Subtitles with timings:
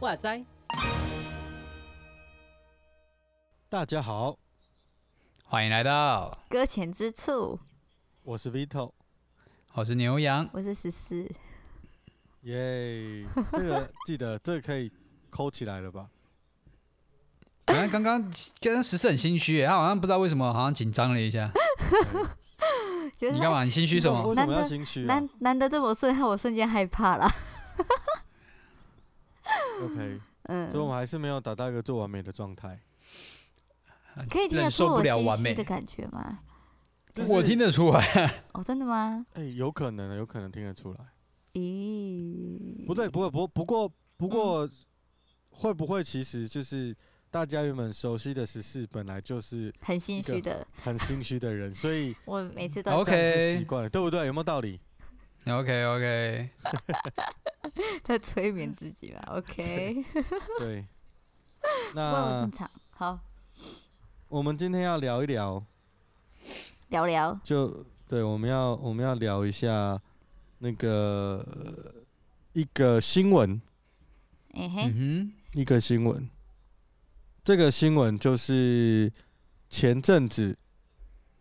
[0.00, 0.42] 哇塞！
[3.68, 4.38] 大家好，
[5.44, 7.60] 欢迎来到搁浅之处。
[8.22, 8.92] 我是 Vito，
[9.74, 11.30] 我是牛羊，我是十四。
[12.44, 14.90] 耶，这个 记得，这个可以
[15.28, 16.08] 抠起来了吧？
[17.66, 21.52] 好像刚刚刚刚十四很心虚，他好像不知道为什么，好像紧张了一下。
[23.20, 23.64] 你干嘛？
[23.64, 24.26] 你心虚什么？
[24.26, 25.08] 为什么要心虚啊？
[25.08, 27.30] 难难得这么顺，害我瞬间害怕了。
[29.84, 32.80] OK，嗯，所以我们还是没有达到一个最完美的状态。
[34.28, 36.40] 可以听得出我心虚的感觉吗？
[37.12, 38.42] 就是、我听得出来。
[38.52, 39.24] 哦，真的吗？
[39.32, 40.98] 哎、欸，有可能，有可能听得出来。
[41.54, 42.84] 咦？
[42.86, 44.70] 不对，不会，不，不过，不过，嗯、
[45.50, 46.94] 会不会其实就是
[47.30, 54.26] 大家原本熟悉的十四，本来就是很心虚的，很心虚的人，所以 我每次都 OK 习惯了，对不对？
[54.26, 54.80] 有没有道理
[55.46, 56.50] ？OK OK。
[58.04, 60.04] 在催眠自己吧，OK。
[60.58, 60.84] 对。
[61.94, 62.70] 那正常。
[62.90, 63.18] 好。
[64.28, 65.64] 我们今天要聊一聊。
[66.88, 67.38] 聊聊。
[67.44, 70.00] 就对，我们要我们要聊一下
[70.58, 71.44] 那个
[72.52, 73.60] 一个新闻。
[74.54, 75.32] 嗯哼。
[75.52, 76.28] 一个新闻。
[77.42, 79.12] 这个新闻就是
[79.68, 80.56] 前阵子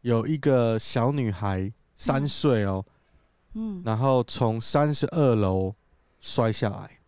[0.01, 2.93] 有一个小女孩三岁哦，嗯，
[3.83, 5.73] 然后从三十二楼。
[6.21, 6.99] 摔下来，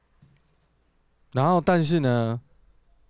[1.33, 2.39] 然后但是呢，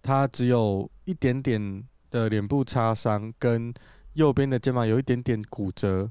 [0.02, 3.72] 他只有一点点的脸部擦伤，跟
[4.14, 6.10] 右边的肩膀有一点点骨折。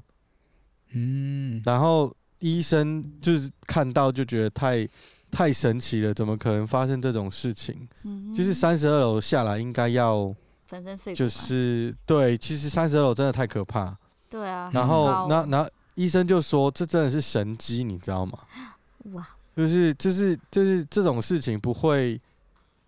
[0.91, 4.87] 嗯，然后医生就是看到就觉得太
[5.29, 7.85] 太神奇了，怎么可能发生这种事情？
[8.03, 10.33] 嗯，就是三十二楼下来应该要
[10.63, 13.93] 粉身碎骨，就是对，其实三十二楼真的太可怕。
[14.29, 18.39] 对啊，然后那那医生就说这真的是神机，你知道吗？
[19.13, 19.27] 哇！
[19.53, 22.19] 就是就是就是这种事情不会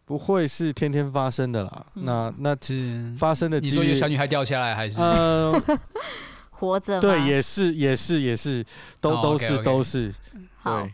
[0.06, 1.86] 不会是天天发生的啦。
[1.96, 4.98] 嗯、那那是发生的几率，你说有小女孩掉下来还是？
[5.00, 5.52] 呃，
[6.52, 7.02] 活着？
[7.02, 8.66] 对，也是也是也是，
[9.02, 9.26] 都、oh, okay, okay.
[9.26, 10.14] 都是都是。
[10.64, 10.94] 对。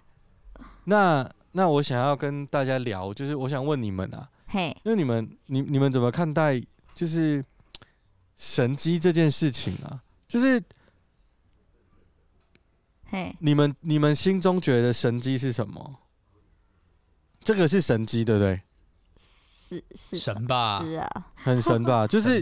[0.86, 6.60] 那那我想要跟大家聊，就是我想问你们啊，嘿，因为你们你你们怎么看待
[6.96, 7.46] 就是
[8.36, 10.02] 神机这件事情啊？
[10.28, 10.62] 就是。
[13.12, 13.34] Hey.
[13.40, 15.96] 你们你们心中觉得神机是什么？
[17.44, 18.62] 这个是神机，对不对？
[19.70, 20.84] 是是神吧？
[20.84, 22.06] 是啊，很神吧？
[22.10, 22.42] 就是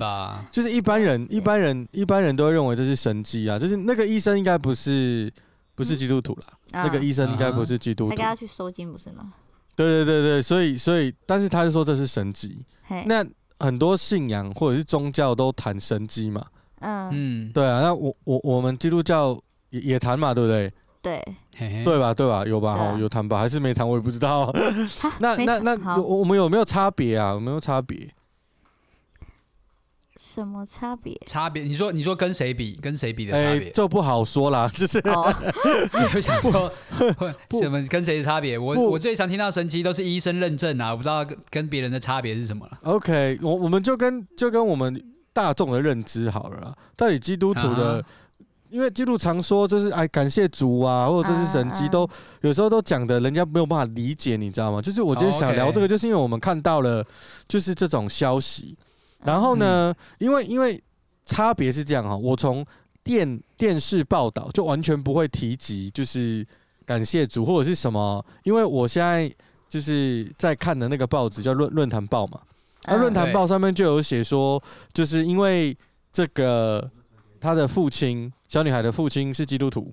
[0.52, 3.60] 就是一般人一般人一般人都会认为这是神机啊。
[3.60, 5.32] 就是那个医生应该不是
[5.76, 9.34] 不是基督徒啦，嗯、那个医生应该不是基督徒，他该要去收金不是吗？
[9.76, 12.66] 对对对对，所以所以，但是他就说这是神迹。
[12.90, 13.04] Hey.
[13.06, 13.26] 那
[13.60, 16.46] 很多信仰或者是宗教都谈神迹嘛。
[16.80, 17.82] 嗯嗯，对啊。
[17.82, 19.42] 那我我我们基督教。
[19.70, 20.72] 也也谈嘛，对不对？
[21.02, 21.24] 对，
[21.84, 22.14] 对吧？
[22.14, 22.44] 对吧？
[22.46, 22.76] 有吧？
[22.76, 23.40] 哈，有谈吧？
[23.40, 23.88] 还是没谈？
[23.88, 24.52] 我也不知道。
[25.20, 27.32] 那那 那，我我们有没有差别啊？
[27.32, 28.10] 有没有差别？
[30.20, 31.18] 什么差别？
[31.26, 31.64] 差别？
[31.64, 32.78] 你说你说跟谁比？
[32.82, 33.70] 跟谁比的差别？
[33.72, 35.02] 这不好说啦， 就是。
[35.98, 36.70] 你会想说
[37.52, 37.82] 什么？
[37.88, 38.58] 跟谁的差别？
[38.58, 42.78] 我我最常听到神奇都是医生认证啊，我不知道跟跟别人的差别是什么了。
[42.84, 45.02] OK，我我们就跟就跟我们
[45.32, 48.04] 大众的认知好了，到底基督徒的。
[48.70, 52.08] 因为基督常说就是哎感谢主啊，或者这是神迹，都
[52.42, 54.82] 有时候都讲的，人家没有办法理解，你知道吗？
[54.82, 57.06] 就是我今天想聊这个，就是因为我们看到了
[57.48, 58.78] 就是这种消息，
[59.24, 60.82] 然后呢，因为因为
[61.26, 62.66] 差别是这样哈，我从
[63.04, 66.46] 电电视报道就完全不会提及就是
[66.86, 69.34] 感谢主或者是什么，因为我现在
[69.70, 72.42] 就是在看的那个报纸叫论论坛报嘛，
[72.86, 74.62] 那论坛报上面就有写说，
[74.94, 75.78] 就是因为
[76.12, 76.90] 这个
[77.40, 78.32] 他的父亲。
[78.50, 79.92] 小女孩的父亲是基督徒，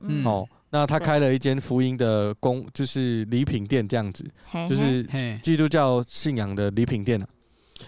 [0.00, 4.24] 嗯，哦，那他开了一间福音的公，就是礼品店这样子，
[4.68, 5.02] 就是
[5.42, 7.26] 基督教信仰的礼品店啊。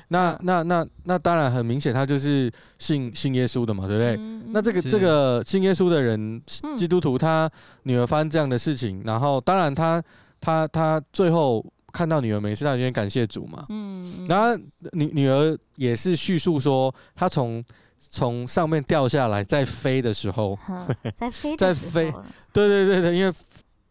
[0.08, 4.16] 那那那那当然很明显，他就是信信耶稣的嘛，对不对？
[4.48, 6.42] 那这个这个信耶稣的人，
[6.76, 7.48] 基督徒，他
[7.84, 10.02] 女儿发生这样的事情，然后当然他
[10.40, 14.60] 他他最后看到女儿没事，他有点感谢主嘛，嗯，然后
[14.92, 17.64] 女女儿也是叙述说，她从。
[18.10, 20.58] 从上面掉下来，在飞的时候，
[21.18, 22.12] 在飞，在飞，
[22.52, 23.32] 对对对对，因为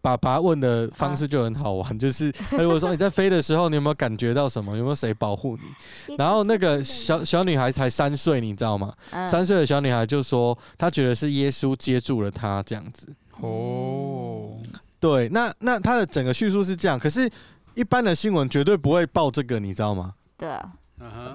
[0.02, 4.76] 爸爸问的方式就很好玩， 就是如果说你在飞的时候，你有没有感觉到什么？
[4.76, 6.16] 有没有谁保护你？
[6.18, 8.94] 然后那个小小女孩才三岁，你知道吗？
[9.26, 13.08] 三岁的小女孩就说，她觉得是耶稣接住了她这样子。
[13.40, 14.58] 哦，
[15.00, 17.30] 对，那那她的整个叙述是这样，可是，
[17.74, 20.14] 一般的新闻绝对不会报这个，你知道吗？
[20.38, 20.70] 对啊，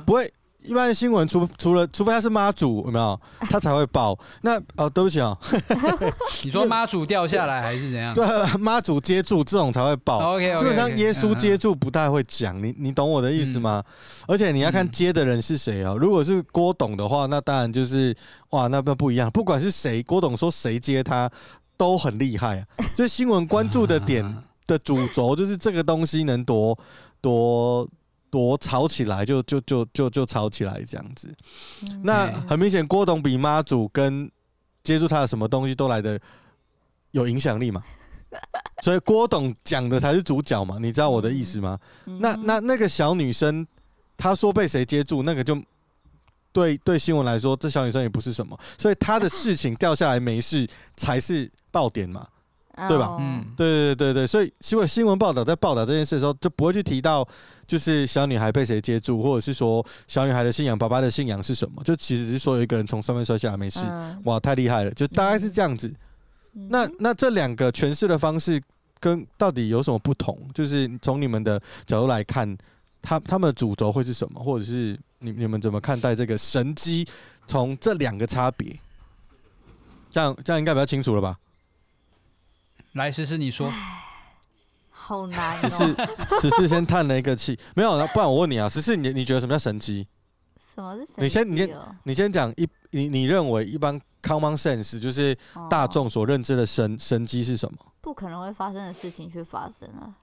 [0.05, 0.31] 不会。
[0.69, 3.19] 一般的新闻，除除了除非他是妈祖，有没有
[3.49, 4.17] 他才会报。
[4.43, 5.37] 那哦，对不起啊，
[6.45, 8.13] 你说妈祖掉下来还是怎样？
[8.13, 8.27] 对，
[8.59, 10.35] 妈祖接住这种才会报。
[10.35, 12.63] OK，基本上耶稣接住不太会讲。
[12.63, 13.83] 你你懂我的意思吗？
[14.27, 15.97] 而且你要看接的人是谁哦。
[15.99, 18.15] 如果是郭董的话，那当然就是
[18.51, 19.31] 哇，那不不一样。
[19.31, 21.31] 不管是谁，郭董说谁接他
[21.79, 22.67] 都很厉害啊。
[22.95, 24.23] 就新闻关注的点
[24.67, 26.79] 的主轴就是这个东西能多
[27.23, 27.89] 多。
[28.31, 31.29] 多吵起来就就就就就吵起来这样子，
[32.03, 34.31] 那很明显郭董比妈祖跟
[34.83, 36.19] 接触他的什么东西都来的
[37.11, 37.83] 有影响力嘛，
[38.83, 41.79] 所以郭董讲的才是主角嘛，你知道我的意思吗？
[42.05, 43.67] 那那那个小女生
[44.17, 45.61] 她说被谁接住，那个就
[46.53, 52.27] 对对新闻来说，这小女生也不是什么，所以她的事情掉下来没事才是爆点嘛。
[52.87, 53.17] 对吧？
[53.19, 57.27] 嗯，对对对对，所以新闻新闻报道在报道这件事的时候，就不会去提到
[57.67, 61.83] 就是小女孩被谁接住，或者是说小女孩的信仰，爸爸的信仰是什么？
[61.83, 63.81] 就其实是说有一个人从上面摔下来没事，
[64.25, 65.93] 哇，太厉害了，就大概是这样子。
[66.53, 68.63] 那那这两个诠释的方式
[69.01, 70.39] 跟到底有什么不同？
[70.55, 72.57] 就是从你们的角度来看，
[73.01, 74.43] 他他们的主轴会是什么？
[74.43, 77.07] 或者是你你们怎么看待这个神机？
[77.47, 78.79] 从这两个差别，
[80.11, 81.35] 这样这样应该比较清楚了吧？
[82.93, 83.73] 来，实施你说，
[84.91, 85.61] 好难、哦。
[85.61, 90.07] 实施，实施先叹了一个气，没有，不然我问你啊，实施你你觉得什么叫神机？
[90.59, 91.23] 什么是神迹？
[91.23, 95.37] 你先，你先，你先讲一，你你认为一般 common sense 就是
[95.71, 97.79] 大众所认知的神、哦、神机是什么？
[98.01, 100.15] 不可能会发生的事情却发生了。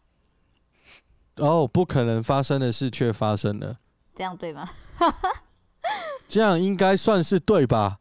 [1.37, 3.77] 哦，不可能发生的事却发生了，
[4.15, 4.69] 这样对吗？
[6.27, 7.99] 这样应该算是对吧？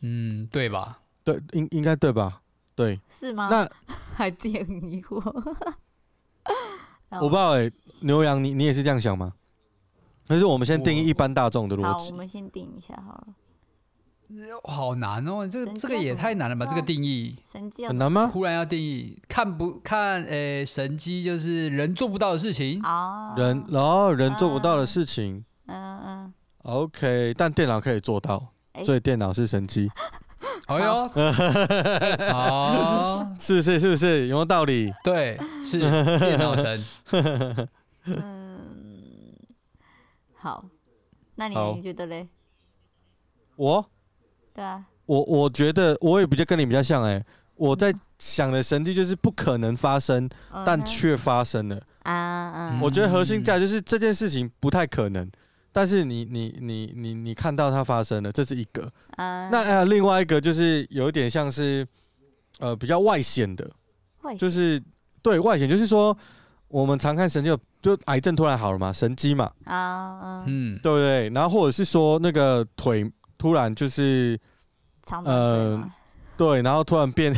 [0.00, 1.00] 嗯，对吧？
[1.24, 2.42] 对，应应该对吧？
[2.80, 3.48] 对，是吗？
[3.50, 3.68] 那
[4.16, 5.16] 还这样疑惑，
[7.10, 9.34] 我不知道哎、欸，牛羊，你你也是这样想吗？
[10.26, 12.04] 可是我们先定义一般大众的逻辑。
[12.06, 13.26] 好，我们先定一下好了。
[14.64, 16.64] 好难哦，这个这个也太难了吧？
[16.64, 18.30] 这个定义神机很难吗？
[18.32, 20.22] 忽然要定义，看不看？
[20.22, 25.44] 诶、欸，神机就是人做不到的事情啊，人然后人做不到的事情。
[25.66, 26.34] 嗯嗯。
[26.62, 28.54] OK，但电脑可以做到，
[28.84, 29.90] 所以电脑是神迹。
[30.70, 31.08] 哎呦，
[32.32, 33.80] 好， 是不是？
[33.80, 34.28] 是不是？
[34.28, 34.92] 有没有道理？
[35.02, 35.78] 对，是
[36.20, 36.84] 电脑神。
[38.04, 39.36] 嗯，
[40.36, 40.64] 好，
[41.34, 42.28] 那你你觉得嘞？
[43.56, 43.84] 我，
[44.54, 47.26] 对啊，我我觉得我也比较跟你比较像哎、欸，
[47.56, 50.28] 我在想的神迹就是不可能发生，
[50.64, 52.78] 但却发生了啊。
[52.80, 55.28] 我觉得核心价值就是这件事情不太可能。
[55.72, 58.82] 但是你你你你你看到它发生了，这是一个。
[59.16, 61.86] Uh, 那还有另外一个，就是有一点像是，
[62.58, 63.70] 呃，比较外显的，
[64.38, 64.82] 就是
[65.22, 66.16] 对外显，就是说
[66.68, 69.50] 我们常看神经，就癌症突然好了嘛，神机嘛。
[69.64, 71.28] 啊，嗯，对不对？
[71.30, 74.38] 然后或者是说那个腿突然就是，
[75.24, 75.82] 呃。
[76.40, 77.30] 对，然后突然变，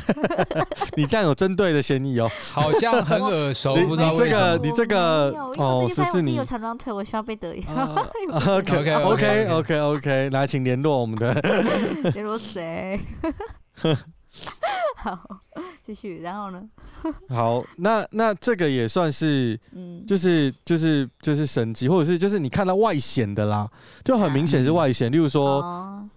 [0.97, 6.37] 你这样有针对的嫌疑哦，好像很耳熟， 不知道这个你这个哦，是是你。
[6.37, 7.65] 有长长腿，我需要被得意。
[8.31, 11.35] OK OK OK OK OK，来，请联络我们的。
[12.15, 13.01] 联络谁？
[14.99, 15.19] 好，
[15.85, 16.63] 继续，然后呢？
[17.29, 20.07] 好，那那这个也算是，嗯。
[20.07, 23.69] 就是就是就是神迹，或者是就是你看到外显的啦，
[24.05, 26.09] 就很明显是外显，例如说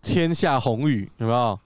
[0.00, 1.58] 天下红雨，有没有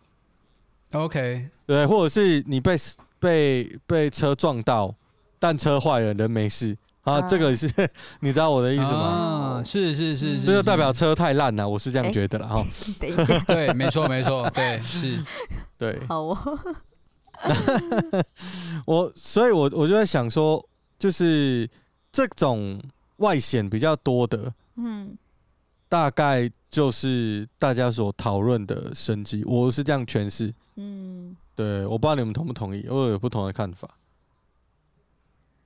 [0.93, 2.77] ？OK，对，或者是你被
[3.19, 4.95] 被被车撞到，
[5.39, 7.67] 但车坏了，人没事啊，这个是
[8.21, 9.59] 你知道我的意思吗？
[9.59, 12.67] 啊，是是是，这就代表车太烂了，我是这样觉得了哈。
[13.01, 15.19] 等一下，对，没错没错，对是，
[15.77, 15.99] 对。
[16.09, 16.59] 好哦。
[18.85, 20.67] 我所以，我我就在想说，
[20.99, 21.69] 就是
[22.11, 22.83] 这种
[23.19, 25.17] 外显比较多的，嗯，
[25.89, 30.53] 大概就是大家所讨论的升级，我是这样诠释。
[30.81, 33.89] 嗯，对，我不知道你们同不同意，我有不同的看法，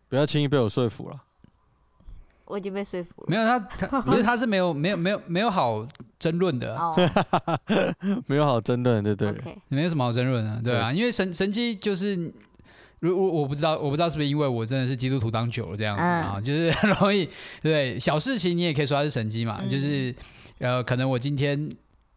[0.08, 1.22] 不要轻易被我说服了。
[2.46, 3.26] 我已经被说服了。
[3.28, 5.86] 没有他，他 不是他是没有没有没有没有好
[6.18, 6.78] 争论的，
[8.26, 9.34] 没有好争论，对对，
[9.68, 12.32] 没有什么好争论的，对啊，因为神神机就是，
[13.00, 17.28] 如我我不知道，我不知道是不是因为我真的是基督徒当久了这样子啊，就是很 容易
[17.60, 20.14] 对小事情你也可以说它是神机嘛，就是
[20.58, 21.70] 呃，可能我今天。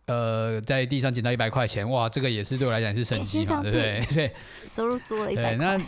[0.08, 4.06] 呃，在地上捡到一百块钱，哇，这个也是对我来讲是神奇嘛，对不对？
[4.14, 4.32] 对，
[4.68, 5.78] 收入多了一百块。
[5.78, 5.84] 那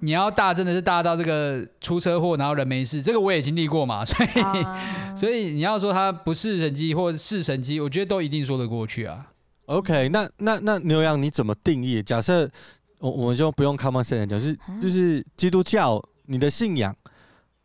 [0.00, 9.30] 你要大，真的是大到这个出车祸，然后人没事，这个我也经历过嘛，所以，啊、 所以你要说它不是神机，或者是神机，我觉得都一定说得过去啊。
[9.66, 12.02] OK，那那那牛羊你怎么定义？
[12.02, 12.50] 假设
[12.98, 16.94] 我我们就不用 common sense 讲，就是、啊、就是基督教你的信仰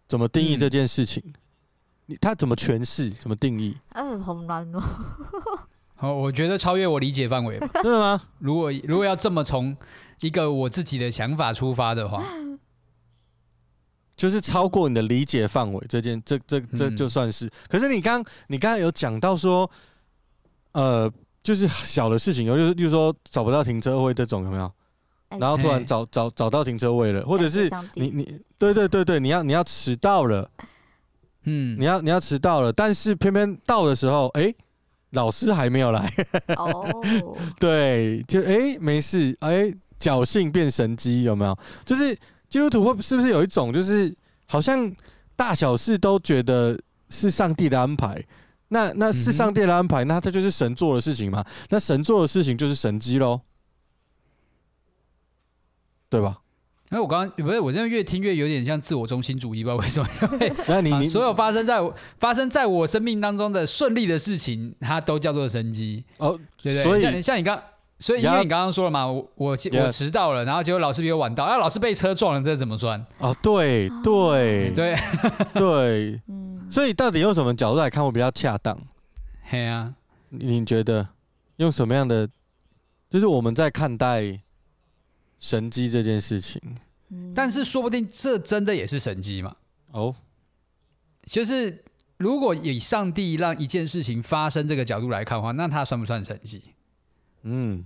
[0.07, 1.23] 怎么定义这件事情？
[2.05, 3.09] 你他怎么诠释？
[3.11, 3.75] 怎么定义？
[3.93, 4.81] 嗯，好难哦。
[5.99, 7.69] 好，我觉得超越我理解范围吧。
[7.83, 8.21] 真的吗？
[8.39, 9.75] 如果如果要这么从
[10.21, 12.23] 一个我自己的想法出发的话，
[14.15, 17.47] 就是超过你的理解范围，这件这这这就算是。
[17.47, 19.69] 嗯、可是你刚你刚刚有讲到说，
[20.71, 21.11] 呃，
[21.43, 24.71] 就是小的事情，有就是就是说找不到停车位这种有没有？
[25.37, 30.49] 然后突然找找找到停车位了，或者是你你对对对对，你要你要迟到了。
[31.43, 34.55] 嗯，你要你要迟到了，但是偏偏到的时候，哎、欸，
[35.11, 36.11] 老师还没有来。
[36.55, 36.85] 哦，
[37.59, 41.57] 对，就哎、欸、没事，哎、欸，侥幸变神机有没有？
[41.85, 42.15] 就是
[42.49, 44.91] 基督徒会是不是有一种，就是好像
[45.35, 48.23] 大小事都觉得是上帝的安排？
[48.69, 51.43] 那那是上帝的安排，那他就是神做的事情嘛？
[51.69, 53.41] 那神做的事情就是神机喽，
[56.07, 56.39] 对吧？
[56.91, 60.09] 因为我刚刚不是，我这样越听越有点像自我中心主义，吧为什么。
[60.21, 66.83] 因为那你你所有发生在我发生在我生命当中的顺利的事情，它都叫做神机哦，对对。
[66.83, 67.61] 所以像像你刚，
[67.99, 72.99] 所以因为你刚刚说了嘛，我我我迟到了，然后结果老师比我晚到，那老师被车撞了，这怎么算？
[73.19, 74.95] 哦，对对对
[75.53, 76.21] 对，
[76.71, 78.75] 所以到底用什么角度来看会比较恰当？
[79.43, 79.93] 嘿啊，
[80.29, 81.07] 你觉得
[81.57, 82.27] 用什么样的？
[83.11, 84.39] 就是我们在看待。
[85.39, 86.61] 神迹这件事情，
[87.33, 89.55] 但是说不定这真的也是神迹嘛？
[89.91, 90.13] 哦，
[91.23, 91.83] 就是
[92.17, 96.61] 如果以上帝让一件事情发生这个角度来看的话，那它算不算神迹？
[97.43, 97.85] 嗯，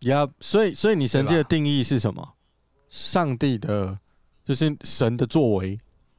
[0.00, 2.34] 呀，所以所以你神迹的定义是什么？
[2.88, 4.00] 上帝的，
[4.44, 5.78] 就是神的作为。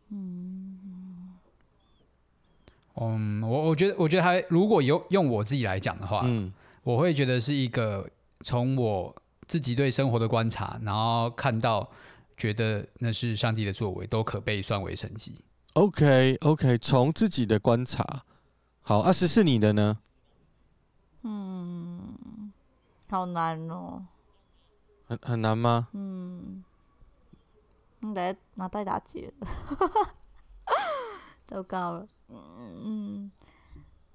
[0.10, 1.36] 嗯，
[2.96, 8.10] 嗯，我我觉得我觉得还如果有用我自己来讲的话，嗯，我会觉得是一个。
[8.46, 9.16] 从我
[9.48, 11.90] 自己对生活的观察，然后看到，
[12.38, 15.44] 觉得那是上帝的作为，都可被算为神迹。
[15.74, 18.24] OK，OK，从自己的观察，
[18.84, 19.98] 好，二十是你的呢？
[21.24, 22.54] 嗯，
[23.10, 24.06] 好难哦。
[25.08, 25.88] 很很难吗？
[25.94, 26.64] 嗯，
[28.02, 29.48] 应该拿带打结了，
[31.48, 32.08] 糟糕了。
[32.30, 33.32] 嗯，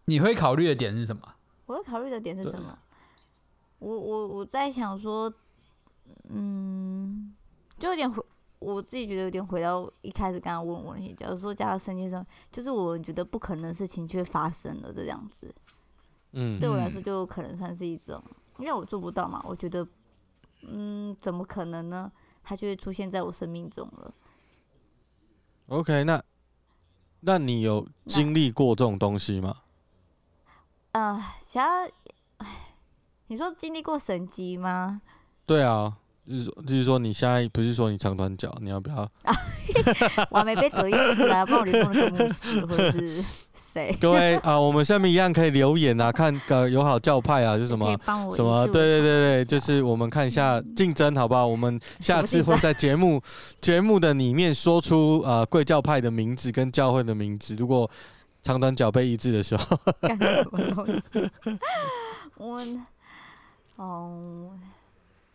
[0.04, 1.34] 你会考虑的点是什么？
[1.66, 2.78] 我会考虑的点是什么？
[3.80, 5.32] 我我我在想说，
[6.28, 7.34] 嗯，
[7.78, 8.22] 就有点回，
[8.58, 15.52] 我自己觉得有点回到一开始刚刚问我问题，假如说加到圣经上，就是我觉得不可能的事情却发生了这样子，
[16.32, 18.22] 嗯，对我来说就可能算是一种，
[18.58, 19.86] 因为我做不到嘛，我觉得，
[20.68, 22.12] 嗯，怎么可能呢？
[22.42, 24.14] 它就会出现在我生命中了。
[25.68, 26.22] OK，那
[27.20, 29.62] 那你有经历过这种东西吗？
[30.92, 31.90] 啊、呃，想要。
[33.30, 35.00] 你说经历过神迹吗？
[35.46, 35.92] 对啊，
[36.28, 39.08] 就是就是说你现在不是说你长短脚，你要不要？
[40.30, 43.96] 我还没被走运出来， 帮我联络那个牧师或者是谁？
[44.00, 47.96] 各位啊，我们下面一样可以留言啊，看个友好教派啊，是什么
[48.34, 48.66] 什么？
[48.66, 51.46] 对对对对，就是我们看一下竞争好不好？
[51.46, 53.22] 我们下次会在节目
[53.62, 57.88] 节目的里面说出呃贵教派的名字跟教会的名字，如果
[58.42, 61.30] 长短脚被一致的时候，干什么东西？
[62.36, 62.60] 我。
[63.82, 64.50] 哦，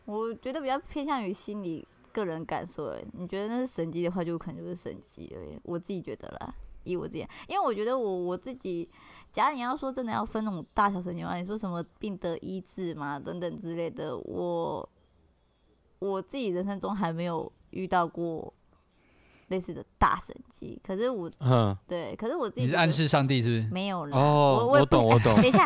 [0.05, 2.85] 我觉得比较偏向于心理个人感受。
[2.89, 5.57] 哎，你觉得那是神迹的话，就可能就是神迹而已。
[5.63, 8.87] 我自己觉得啦，以我自己，因为我觉得我我自己，
[9.31, 14.87] 假如你要说真的要分那种大小神经的话，你说什么病得医治嘛，等等之类的，我
[15.97, 18.53] 我自己人生中还没有遇到过
[19.47, 20.79] 类似的大神迹。
[20.85, 23.73] 可是我，嗯，对，可是我自己，你是暗示上帝是不是？
[23.73, 24.15] 没有了。
[24.15, 25.33] 哦，我，我，我懂，我懂。
[25.41, 25.65] 等一下。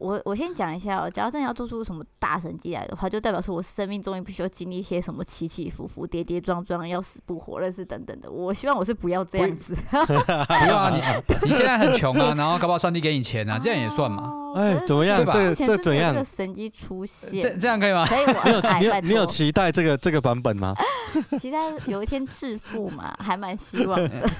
[0.00, 8.30] 我我先讲一下哦，假如真的要做出什么大神迹来的话，就代表说我生命中也必须要经历一些什么起起伏伏、跌跌撞撞、要死不活，类似等等的。
[8.30, 9.76] 我希望我是不要这样子。
[9.90, 11.02] 不要啊，你
[11.46, 14.32] 你现在很穷啊，然后搞不好上帝给你钱啊，这样也算嘛？
[14.56, 15.22] 哎，怎么样？
[15.26, 16.14] 这这怎样？
[16.14, 18.06] 这神迹出现，这这样可以吗？
[18.06, 18.42] 可以，我
[18.80, 20.74] 你有你你有期待这个这个版本吗？
[21.38, 24.30] 期待有一天致富嘛，还蛮希望的。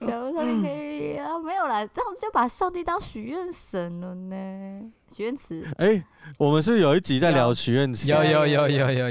[0.00, 4.92] 假如上帝可以啊，没有啦，这样子就把上帝当许愿神了呢。
[5.10, 6.04] 许愿池，哎，
[6.36, 8.10] 我们是有一集在聊许愿池？
[8.10, 9.10] 有有有有有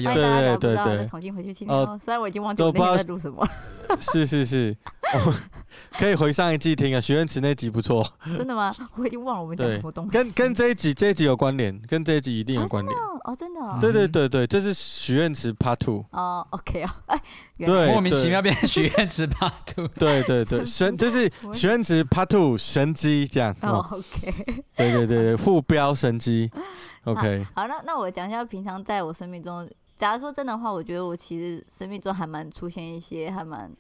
[5.98, 7.02] 可以回上一季听啊。
[7.02, 8.06] 许愿池那集不错。
[8.38, 8.74] 真的吗？
[8.96, 10.12] 我已经忘了我们讲什么东西。
[10.12, 12.98] 跟跟这一集这一集有关联，跟这一集一定有关联。
[13.24, 13.78] 哦，真的。
[13.82, 16.06] 对对对对，这是许愿池 Part Two。
[16.12, 17.22] 哦，OK 哦， 哎，
[17.58, 19.88] 对，莫名其妙变成许愿池 Part Two。
[19.90, 23.56] 对对对，神就是许愿池 Part Two 神机这样。
[23.62, 24.64] 哦，OK。
[24.76, 25.96] 对对对对，副标。
[25.96, 26.52] 神机，
[27.06, 27.48] OK。
[27.56, 33.72] 好，那那我讲一下平常在我生命中，假如说真的话，我觉得我其实生命中还蛮出现一些还蛮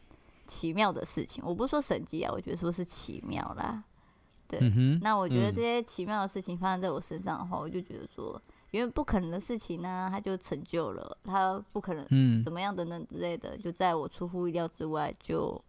[0.45, 1.43] 奇妙的事情。
[1.45, 3.83] 我不是说神迹啊，我觉得说是奇妙啦。
[4.47, 15.59] 对，嗯，那我觉得这些奇妙的事情发生在我身上的话，我就觉得说，因为不可能的事情呢、啊，它就成就了，它不可能，嗯，怎么样等等之类的，就在我出乎意料之外就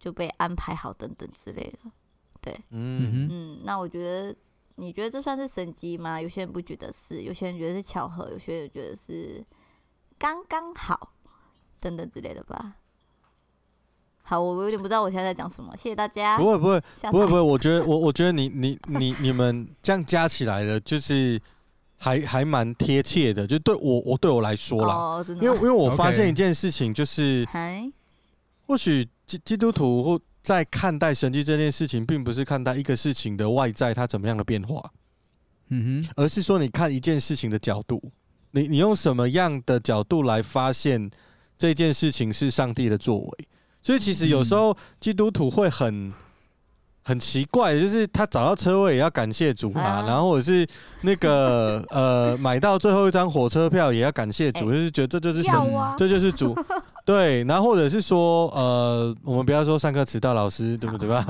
[0.00, 1.90] 就被安排好等等之类的。
[2.40, 4.36] 对，嗯嗯，那我觉得，
[4.74, 6.20] 你觉得这算是神迹吗？
[6.20, 9.44] 有些人不觉得是，有些人觉得是巧合，有些人觉得是
[10.18, 11.12] 刚刚好
[11.78, 12.78] 等等之类的吧。
[14.30, 15.76] 好，我有点不知道我现在在讲什么。
[15.76, 16.38] 谢谢大家。
[16.38, 21.42] 不会不会不会不会，我觉得我我觉得你你你你们这样加起来的，就是
[21.96, 23.44] 还还蛮贴切的。
[23.44, 27.44] 就对我我对我来说啦，哦、因为因为我发现一件事情，就是
[28.68, 34.92] 或许基基督徒或在看待神迹这件事情，并不是看待一个事情的外在它怎么样的变化，
[35.70, 38.00] 嗯哼，而是说你看一件事情的角度，
[38.52, 41.10] 你你用什么样的角度来发现
[41.58, 43.48] 这件事情是上帝的作为。
[43.82, 46.12] 所以其实有时候基督徒会很
[47.02, 50.66] 很奇怪，就是他找到车位也要感谢主啊，然后或者是
[51.00, 55.52] 那个 呃买到最后一张火车票也要感谢主，就是觉得这就是神，
[55.96, 56.54] 这就是主，
[57.06, 61.08] 对，然后或者是说呃我们不要说上课迟到老师 对不对？
[61.08, 61.26] 吧？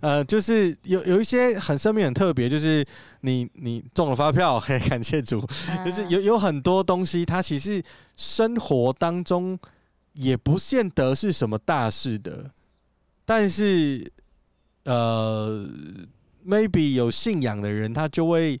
[0.00, 2.86] 呃，就是有有一些很生命很特别，就是
[3.22, 5.44] 你你中了发票，嘿，感谢主，
[5.84, 7.82] 就是有有很多东西，它其实
[8.16, 9.58] 生活当中。
[10.18, 12.50] 也不见得是什么大事的，
[13.24, 14.10] 但是，
[14.82, 15.64] 呃
[16.44, 18.60] ，maybe 有信仰的人，他就会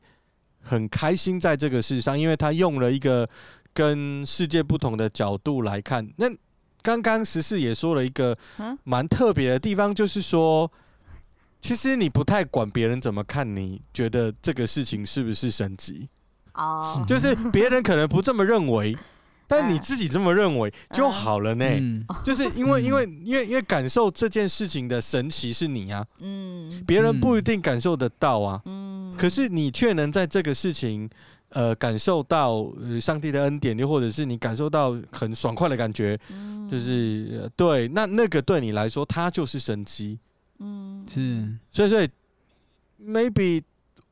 [0.62, 3.28] 很开心在这个世上，因为他用了一个
[3.72, 6.08] 跟世界不同的角度来看。
[6.16, 6.26] 那
[6.80, 8.38] 刚刚十四也说了一个
[8.84, 10.70] 蛮特别的地方，就是说，
[11.60, 16.08] 其实你不太管别人怎么看，你觉得这个事情是不是神迹？
[16.54, 18.96] 哦，就是别人可能不这么认为。
[19.50, 31.08] 但你自己这么认为就好了呢，嗯、就是因为因为因为因为感受这件事情的神奇是你啊，嗯，别人不一定感受得到啊，嗯，可是你却能在这个事情，
[31.48, 40.18] 呃，感受到上帝的恩典，又或者是你感受到很爽快的感觉，嗯，就是对，那那个对你来说，它就是神机，
[40.58, 42.08] 嗯，是，所以所以
[43.02, 43.62] ，maybe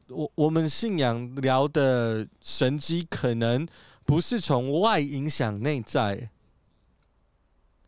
[0.08, 3.68] 我我们信仰聊的神机可能。
[4.06, 6.30] 不是从外影响内在，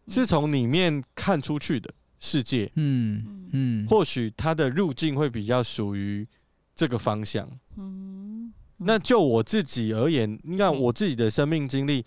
[0.09, 2.70] 是从里面看出去的世界。
[2.74, 6.26] 嗯嗯，或许它的路径会比较属于
[6.74, 7.48] 这个方向。
[7.76, 12.04] 嗯，那就我自己而言，你看我自己的生命经历，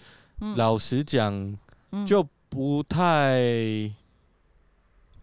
[0.56, 1.58] 老实讲，
[2.06, 3.91] 就不太，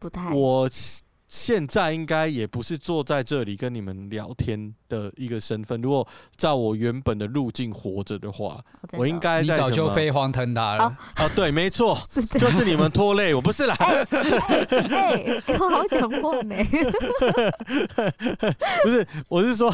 [0.01, 0.33] 不太。
[0.33, 0.69] 我。
[1.31, 5.81] 现在应该也不是坐在这里跟你们聊天的一个身份。
[5.81, 8.61] 如果照我原本的路径活着的话，
[8.93, 10.85] 我应该在早就飞黄腾达了。
[11.15, 11.99] 啊，对，没错，
[12.39, 13.75] 就是你们拖累我，不是啦。
[13.81, 15.25] 哎，
[15.59, 16.65] 我好讲话没？
[18.83, 19.73] 不是，我是说，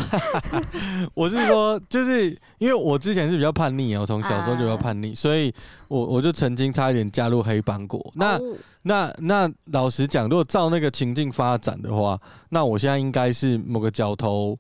[1.14, 5.52] 我是说，就是因为我之前是比较叛逆啊，我从小时候就比较叛逆，所以
[5.88, 8.12] 我我就曾经差一点加入黑帮过。
[8.14, 8.38] 那
[8.82, 12.18] 那那老实讲，如果照那个情境发展的话，
[12.50, 14.58] 那我现在应该是某个角头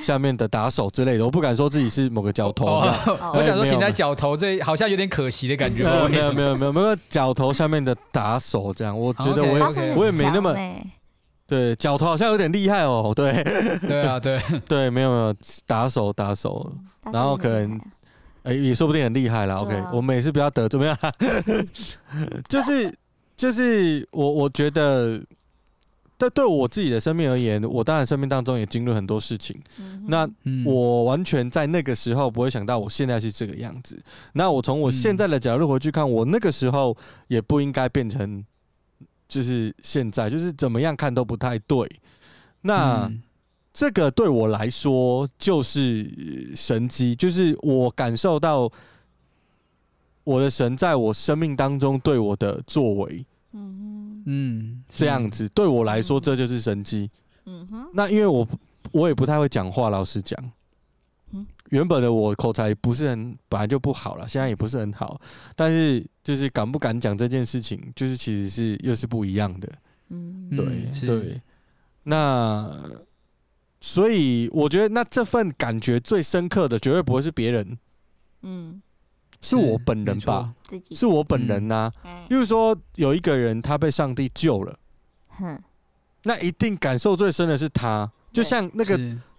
[0.00, 1.24] 下面的打手之类的。
[1.24, 5.84] 我不敢说自己是某个角头，哦哦、我想说停在角头这好像有点可惜的感觉。
[5.84, 10.54] 没有没有没有没有没有角头下面的打手这样，我觉得我也.我也没那么
[11.46, 13.12] 对角头好像有点厉害哦。
[13.14, 13.42] 对
[13.86, 15.34] 对啊对对没有没有
[15.66, 16.72] 打手打手，
[17.12, 17.76] 然后可能
[18.42, 19.56] 哎、欸、也说不定很厉害啦。
[19.56, 20.96] OK，我们也是不要得怎么样，
[22.48, 22.92] 就是。
[23.36, 25.20] 就是我，我觉得，
[26.16, 29.60] 但对我自己的生命而言，我当然生命当中也经历很多事情。
[29.78, 30.28] 嗯、那
[30.64, 34.00] 我完全在那个时候不会想到我现在是这个样子。
[34.32, 36.96] 那我从我现在的角度回去看，我那个时候
[37.28, 38.44] 也不应该变成
[39.28, 41.88] 就是现在，就是怎么样看都不太对。
[42.62, 43.10] 那
[43.72, 48.70] 这个对我来说就是神机，就是我感受到。
[50.26, 53.93] 我的神在我生命当中对我的作为，嗯
[54.26, 57.10] 嗯，这样子对我来说这就是生机。
[57.46, 58.46] 嗯哼，那因为我
[58.92, 60.38] 我也不太会讲话，老实讲，
[61.70, 65.20] 原本的我口才不是很，本来就不好了，现在也不是很好，
[65.54, 69.68] 但是就是敢不敢讲这件事情，就是其实是又是不一样的。
[70.08, 71.40] 嗯，对对，
[72.04, 72.70] 那
[73.80, 77.78] 所以我觉得那这份感觉最深刻的绝对不会是别人。
[78.42, 78.80] 嗯。
[79.44, 80.52] 是我本人吧，
[80.90, 82.24] 是我本人呐、啊。
[82.28, 84.76] 比如说，有一个人他被上帝救了，
[86.22, 88.10] 那一定感受最深的是他。
[88.32, 88.98] 就像那个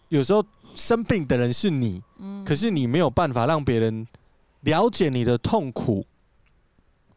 [0.09, 2.01] 有时候生病的人是你，
[2.45, 4.05] 可是你没有办法让别人
[4.61, 6.05] 了解你的痛苦，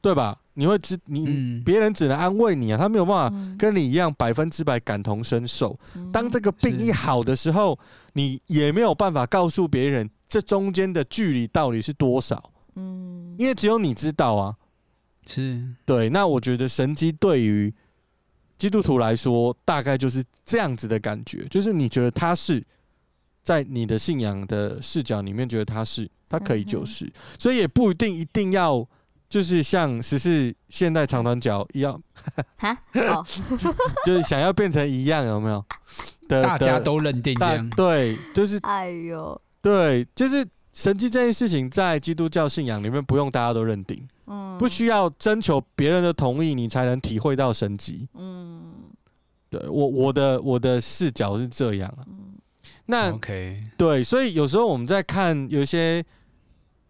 [0.01, 0.39] 对吧？
[0.55, 5.79] 你会知你别、嗯、人只能安慰你啊，他没有办法跟你一样百分之百感同身受。
[5.95, 7.79] 嗯、当这个病一好的时候，
[8.15, 12.51] 你也没有办法告诉别人这中间的距离到底是多少。
[13.39, 14.57] 嗯，因为只有你知道啊。
[15.27, 16.11] 是对。
[16.11, 17.73] 那我觉得神机对于
[18.59, 22.63] 基督徒来说，大概就是这样子的感觉，就是你觉得他是
[23.43, 28.87] 在你的信仰的视角里面觉得他是，他可以就是，嗯、所以也不一定一定要。
[29.31, 32.03] 就是像十四现代长短脚一样，
[32.57, 32.75] 哈，
[34.03, 35.63] 就是想要变成一样，有没有？
[36.27, 48.73] 大家都认定这样，对，就是，哎呦，对，就是神迹这件事情，在基督教信仰里面，不用大家都认定，嗯，不需要征求别人的同意，你才能体会到神迹，嗯，
[49.51, 52.35] 对我我的我的视角是这样，嗯，
[52.87, 56.05] 那 OK，对，所以有时候我们在看有一些。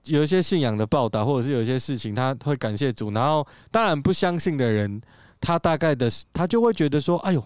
[0.04, 3.10] 有一些信仰的报道，或者是有一些事情，他会感谢主。
[3.10, 5.02] 然后，当然不相信的人，
[5.38, 7.44] 他大概的，他就会觉得说：“哎呦，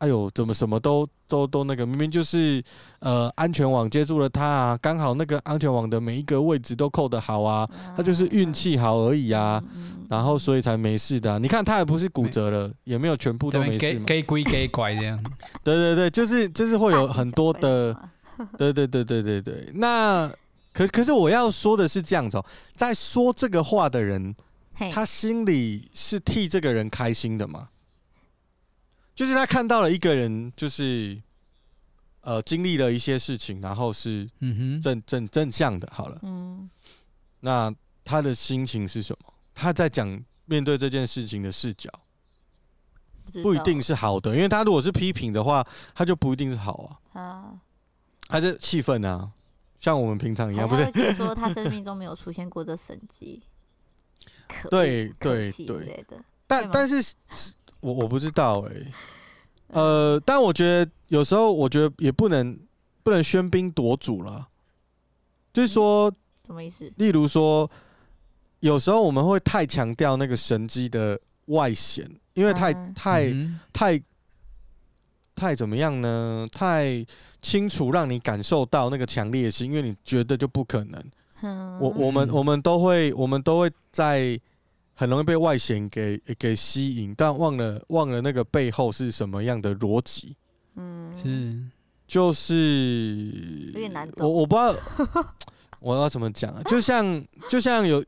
[0.00, 1.86] 哎呦，怎么什么都都都那个？
[1.86, 2.62] 明明就是
[2.98, 9.62] 呃安全网接住了他啊，刚好那个安全网的每一个位置都扣得好啊，他就是运气好而已啊。
[10.10, 11.38] 然后所以才没事的啊。
[11.38, 14.04] 你看他也不是骨折了，也没有全部都没事嘛。
[14.04, 15.18] 给鬼给拐这样。
[15.64, 17.96] 对对对，就是就是会有很多的，
[18.58, 19.70] 对对对对对对。
[19.74, 20.30] 那。
[20.72, 24.32] 可可是我要说的是这样子哦，在说这个话的人，
[24.92, 27.70] 他心里是替这个人开心的吗？
[29.20, 31.20] 就是他看到了一个人，就是
[32.22, 34.80] 呃经历了一些事情，然后是嗯哼。
[34.80, 35.86] 正正正向的。
[35.92, 36.70] 好了，嗯，
[37.40, 37.70] 那
[38.02, 39.34] 他的心情是什么？
[39.54, 40.08] 他在讲
[40.46, 41.90] 面对这件事情的视角，
[43.42, 45.62] 不一定是好的，因为他如果是批评的话，
[45.94, 47.20] 他就不一定是好啊。
[47.20, 47.60] 啊，
[48.26, 49.30] 他是气愤啊。
[49.80, 50.90] 像我们平常一样，不是？
[51.14, 53.42] 说他生命中没有出现过这神迹，
[54.70, 56.06] 对 对对，
[56.46, 57.14] 但但是，
[57.80, 58.92] 我我不知道哎、欸，
[59.68, 62.58] 呃，但我觉得有时候，我觉得也不能
[63.02, 64.48] 不能喧宾夺主了，
[65.52, 66.12] 就是说，
[66.46, 66.92] 什么意思？
[66.96, 67.70] 例如说，
[68.60, 73.32] 有时候我们会太强调那个神机的外显，因为太太
[73.72, 74.02] 太
[75.34, 76.48] 太怎么样呢？
[76.52, 77.04] 太。
[77.42, 81.02] 清楚让你感受到那个强烈性，因为你觉得就不可能。
[81.40, 84.38] 嗯、我我们我们都会我们都会在
[85.00, 90.36] 很容易被外显给给吸引，但忘了忘了那个背后是什么样的逻辑。
[90.76, 91.58] 嗯，是
[92.06, 93.72] 就是
[94.18, 95.34] 我我不知道
[95.80, 98.04] 我要怎么讲啊，就像就像有。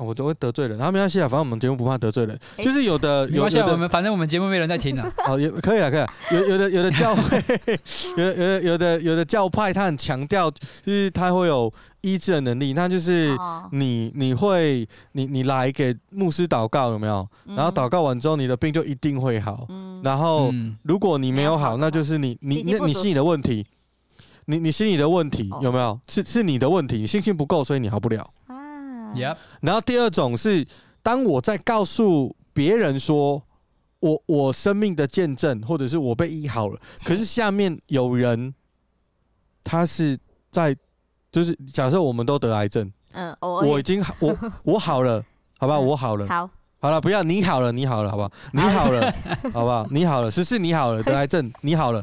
[0.00, 2.38] 我都会得罪人，然后没关系啊，反正我们节目不怕得罪人。
[2.56, 5.12] 欸、就是有的，有的，我们反正我们节目没人在听啊。
[5.28, 6.14] 哦，也可以啊，可以啊。
[6.30, 7.42] 有有的有的教会，
[8.16, 12.72] 有有的有的有的教派，他很强调，就是他会有医治的能力。
[12.72, 13.36] 那就是
[13.72, 17.26] 你你会你你来给牧师祷告有没有？
[17.44, 19.66] 然后祷告完之后，你的病就一定会好。
[19.68, 23.66] 嗯、然后如果你没有好，那就是你你那你心里的问题，
[24.46, 25.98] 你你心里的问题有没有？
[26.08, 28.28] 是是你的问题，你信心不够，所以你好不了。
[29.14, 29.36] Yep.
[29.60, 30.66] 然后第二种是，
[31.02, 33.42] 当我在告诉别人说
[34.00, 38.54] 我我生命的见证，或者是我被医好了，可是下面有人，
[39.62, 40.18] 他是
[40.50, 40.74] 在，
[41.30, 45.24] 就是假设我们都得癌症，嗯，我已经，我我好了，
[45.58, 45.80] 好不好？
[45.80, 48.32] 我好了，好，好了，不要你好了，你好了，好不好？
[48.52, 49.14] 你好了，
[49.52, 49.86] 好不好？
[49.90, 52.02] 你好了，十四你好了，得癌症你好了，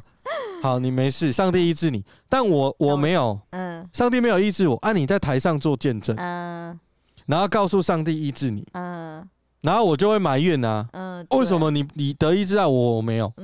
[0.62, 6.80] 好，你没事，上帝医治你，但我我没有，嗯，上帝没有医治我，啊，你在台上做见证，嗯。
[7.28, 9.28] 然后告诉上帝医治你，嗯，
[9.62, 13.44] 然后我就会埋怨啊，嗯，为什么你你得医治啊，我我没有，嗯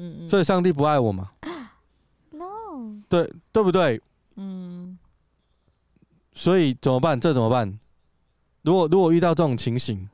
[0.00, 1.28] 嗯嗯，所以上帝不爱我嘛？
[2.30, 4.00] No，对对不对？
[4.36, 4.98] 嗯，
[6.32, 7.20] 所以怎么办？
[7.20, 7.78] 这怎么办？
[8.62, 10.08] 如果如果遇到这种情形，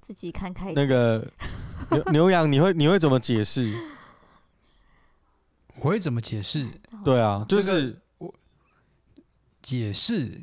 [0.00, 1.26] 自己看开那个
[1.90, 3.72] 牛牛羊，你会你会怎么解释？
[5.80, 6.66] 我会怎么解释？
[7.04, 8.32] 对啊，就是我
[9.60, 10.40] 解释。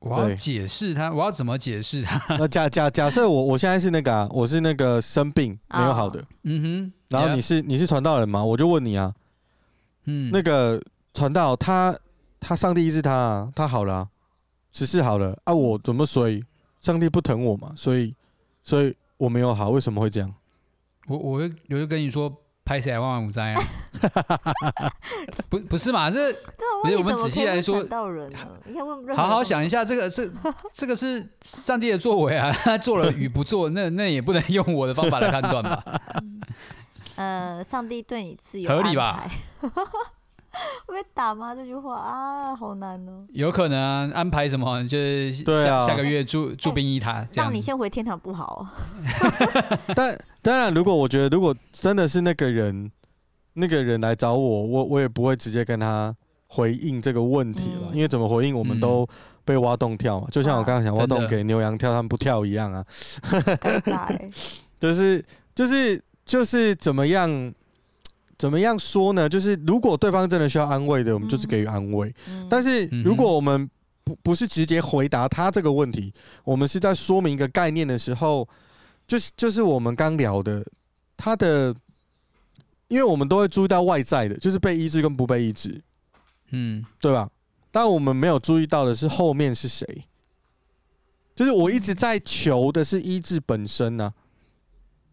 [0.00, 2.20] 我要解释他，我要怎么解释他？
[2.36, 8.44] 那假假假设我我现在是那个啊，我是那个生病没有好的，嗯哼，然后你是你是传道人吗？
[8.44, 9.14] 我就问你啊，
[10.06, 10.82] 嗯，那个
[11.14, 11.96] 传道他
[12.40, 14.08] 他上帝医治他啊，他好了啊，
[14.72, 16.42] 只是好了啊，我怎么所以
[16.80, 17.72] 上帝不疼我嘛？
[17.76, 18.14] 所以
[18.62, 20.34] 所以我没有好，为什么会这样？
[21.08, 22.34] 我我会我就跟你说。
[22.70, 23.62] 拍起来万万无灾 啊！
[25.50, 26.08] 不不是嘛？
[26.08, 26.32] 这
[26.84, 27.84] 不是我们仔细来说，
[29.16, 30.30] 好好想一下，这个这
[30.72, 35.82] 这个是上帝的作为啊， 他做了与不做，那那也不能用我的方法来判断吧？
[37.16, 39.28] 呃， 上帝对你自由合理吧？
[40.86, 41.54] 会被打吗？
[41.54, 43.24] 这句话啊，好难哦。
[43.30, 44.82] 有可能啊，安排什么？
[44.84, 48.66] 就是下对啊下个月住住殡仪塔，这样让你先回天堂不好。
[49.94, 52.90] 但当然，如果我觉得如果真的是那个人，
[53.54, 56.14] 那个人来找我，我我也不会直接跟他
[56.48, 59.06] 回应这个问题了，嗯因为怎么回应我们都
[59.44, 62.84] 被挖洞跳嘛，就像我刚刚想挖洞给牛羊跳，他们不跳一样啊。
[64.80, 67.52] 就是就是就是怎么样
[68.40, 69.28] 怎么样说呢？
[69.28, 72.10] 就是如果对方真的需要安慰的，我们就是给予安慰。
[72.26, 73.68] 嗯但是如果我们
[74.02, 76.10] 不不是直接回答他这个问题，
[76.42, 78.48] 我们是在说明一个概念的时候，
[79.06, 80.64] 就是就是我们刚聊的
[81.18, 81.74] 他的，
[82.88, 85.78] 因为我们都会注意到外在的，就是被医治跟不被医治，
[86.52, 87.28] 嗯对吧？
[87.70, 89.86] 但我们没有注意到的是后面是谁，
[91.36, 94.14] 就是我一直在求的是医治本身呢、啊。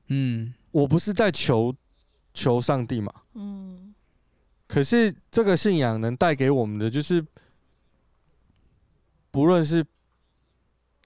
[0.07, 1.75] 嗯我不是在求
[2.37, 3.95] 求上帝嘛，嗯。
[4.67, 7.25] 可是这个信仰能带给我们的，就是
[9.31, 9.83] 不论是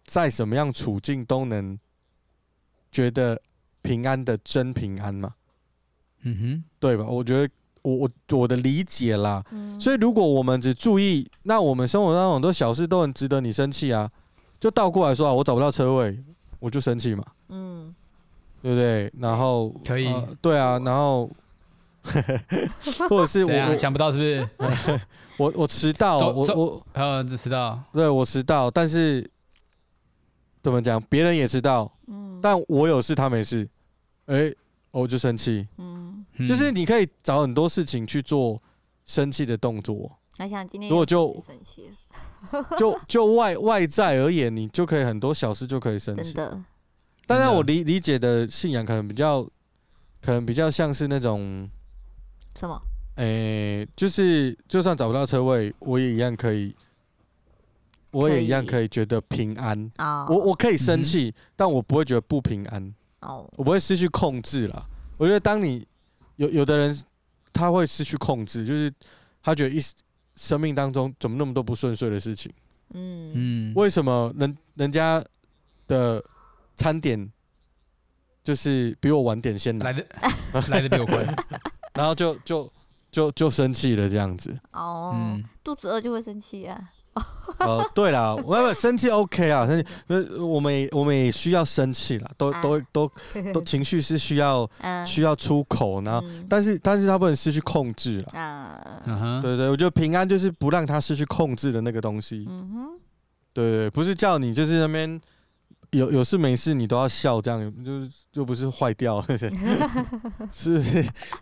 [0.04, 1.78] 在什么样处境，都能
[2.92, 3.40] 觉得
[3.84, 5.36] 平安的真平安嘛，
[6.24, 7.06] 嗯哼，对吧？
[7.06, 14.12] 我觉得我我我的理解啦，嗯，所以如果我们只注意，那我们生活当中很多小事都很值得你生气啊，
[14.60, 16.24] 就倒过来说啊，我找不到车位，
[16.60, 17.24] 我就生气嘛。
[17.50, 17.96] 嗯
[18.62, 19.12] 对不对？
[19.20, 21.30] 然后可以呃对啊，然后
[23.10, 24.50] 或者是 我想不到是不是？
[25.38, 29.28] 我我迟到，我我呃，只知道，对我迟到，但是
[30.62, 31.02] 怎么讲？
[31.10, 33.68] 别人也知道，嗯，但我有事，他没事，
[34.28, 34.54] 哎，
[34.92, 35.68] 我就生气。
[35.78, 38.62] 嗯，嗯就是你可以找很多事情去做
[39.06, 41.90] 生气的动作，还想今天如果就生气，
[42.78, 46.34] 就就外外在而言，你就可以很多小事就可以生气。
[46.34, 46.64] 真的，
[47.32, 49.44] 但是我理理解的信仰可能比较，
[50.22, 51.70] 可能比较像是那种。
[52.56, 52.82] 什么？
[53.16, 56.74] 诶、就是就算找不到车位，我也一样可以，
[58.12, 59.92] 我也一样可以觉得平安。
[59.98, 64.88] 啊，我我可以生气，但我不会觉得不平安，哦，我不会失去控制了。
[65.18, 65.86] 我觉得当你
[66.38, 67.04] 有有的人
[67.54, 68.92] 他会失去控制，就是
[69.44, 69.80] 他觉得一
[70.36, 72.52] 生命当中怎么那么多不顺遂的事情？
[72.94, 75.24] 嗯嗯，为什么人人家
[75.88, 76.24] 的
[76.82, 77.32] 餐点
[78.44, 80.08] 就是比我晚点先来，来的
[80.70, 81.24] 来的比我快，
[81.94, 82.72] 然后就就
[83.12, 84.58] 就就生气了这样子？
[84.72, 86.82] 哦嗯，肚子饿就会生气啊，
[87.60, 93.12] 哦，对啦，我要生气 OK 啊，生气，呃，我们也我们也需要生气啦，都都都
[93.54, 96.48] 都 情绪是需要嗯，需要出口，然后嗯。
[96.50, 98.40] 但是但是他不能失去控制啦，
[99.06, 103.00] 啊，对对，我觉得平安就是不让他失去控制的那个东西，嗯哼，
[103.54, 105.20] 对对，不是叫你就是那边
[105.92, 109.24] 有有事没事你都要笑这样，就是就不是坏掉，
[110.50, 110.80] 是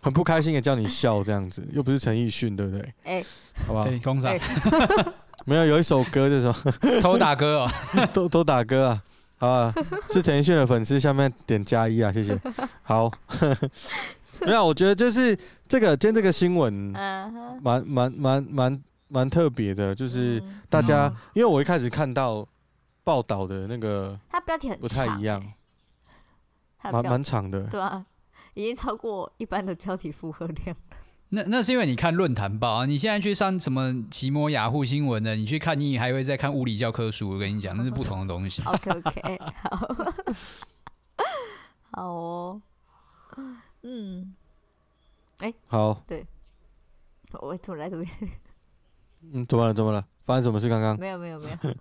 [0.01, 2.93] 很不开心的叫你笑这样子，又不是陈奕迅，对不对？
[3.03, 3.23] 哎，
[3.67, 3.85] 好不好？
[3.85, 4.19] 对，工
[5.45, 6.51] 没有有一首歌这首。
[7.01, 7.69] 偷打歌哦，
[8.11, 9.03] 都都打歌啊，
[9.37, 9.73] 好啊，
[10.09, 12.39] 是陈奕迅的粉丝，下面点加一啊，谢谢。
[12.81, 13.11] 好，
[14.41, 16.73] 没有，我觉得就是这个今天这个新闻
[17.61, 22.45] 蛮蛮蛮蛮蛮特别的，就是嗯大家嗯，因为我一开始看到
[23.09, 25.43] 报道的那个它标题很不太一样，
[26.83, 28.05] 蛮蛮长的，对啊，
[28.53, 30.77] 已经超过一般的标题负荷量。
[31.29, 38.61] 那那是因为你看论坛报啊，你现在去上什么奇摩雅虎新闻的，你去看你还会在看物理教科书，我跟你讲，那是不同的东西。
[38.69, 39.95] OK OK，好，
[41.89, 42.61] 好哦，
[43.81, 44.35] 嗯，
[45.39, 46.23] 哎好，对
[47.31, 48.07] 我突然这边
[49.33, 49.73] 嗯，怎么了？
[49.73, 50.05] 怎么了？
[50.25, 50.69] 发生什么事？
[50.69, 51.75] 刚刚没有没有没有，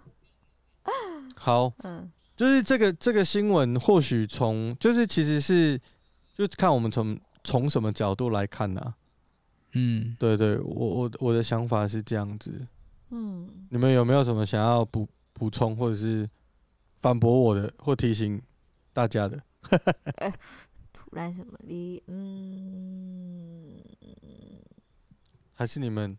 [1.36, 5.80] 好，嗯就是这个这个新闻，或许从就是其实是
[6.36, 8.94] 就看我们从从什么角度来看呢、啊？
[9.72, 12.66] 嗯，对对，我我我的想法是这样子。
[13.10, 16.28] 嗯，你们有没有什么想要补补充，或者是
[17.00, 18.40] 反驳我的，或提醒
[18.92, 19.42] 大家的？
[20.92, 23.82] 突然什么的，嗯，
[25.54, 26.16] 还是你们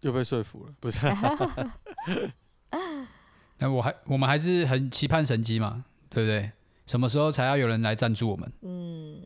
[0.00, 0.74] 又被说服了？
[0.80, 1.76] 不是啊、
[3.58, 6.50] 那我还我们还是很期盼神机嘛，对不对？
[6.86, 9.18] 什么时候才要有人来赞助我们，嗯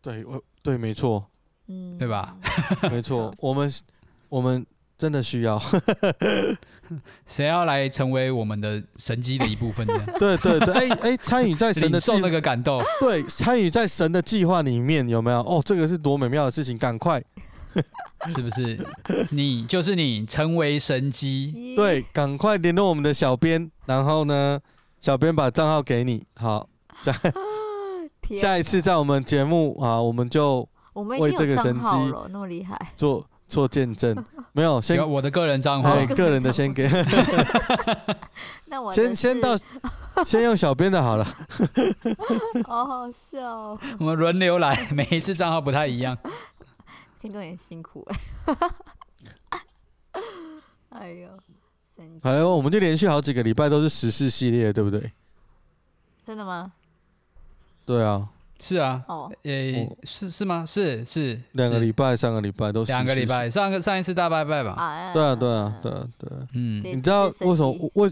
[0.00, 1.24] 对，我对，没错，
[1.66, 2.36] 嗯，对吧？
[2.90, 3.68] 没错，我们
[4.28, 4.64] 我们
[4.96, 5.60] 真的需要，
[7.26, 9.84] 谁要来成为我们的神机的一部分？
[9.88, 15.40] 呢对对对，哎哎，参与在神的领受那，个感动，对，参与在神的计划里面有没有？
[15.40, 17.20] 哦，这个是多美妙的事情，赶快，
[18.28, 18.78] 是不是？
[19.30, 21.74] 你就是你，成为神机。
[21.76, 24.60] 对，赶快联络我们的小编，然后呢，
[25.00, 26.68] 小编把账号给你，好。
[28.22, 31.88] 天下一次在我们节目啊，我们就我们为这个神机
[32.30, 34.16] 那么厉害，做做见证。
[34.52, 36.88] 没有，先我的个人账号，个人的先给。
[38.66, 39.56] 那我先先到，
[40.24, 41.26] 先用小编的好了。
[42.64, 43.78] 好好笑哦。
[43.98, 46.16] 我们轮流来，每一次账号不太一样。
[47.22, 48.20] 听众也辛苦哎。
[50.90, 51.28] 哎呦，
[51.94, 55.12] 神哎呦，我们就连续好几个礼拜都是时事系列，对不对？
[56.26, 56.72] 真的吗？
[57.86, 58.28] 对啊。
[58.58, 60.66] 是啊，哦，诶，是是吗？
[60.66, 65.12] 是是，两个礼拜，上个礼拜都是两个礼拜，上个上一次大拜拜吧？
[65.12, 68.10] 对啊，对啊，对啊，对啊，嗯，你知道为什么为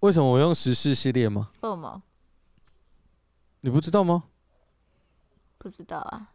[0.00, 1.48] 为什么我用时事系列吗？
[1.60, 2.02] 为什么？
[3.60, 4.22] 你不知道吗？
[5.58, 6.28] 不知道啊，